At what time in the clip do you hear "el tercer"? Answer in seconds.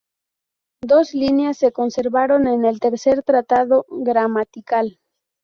2.65-3.21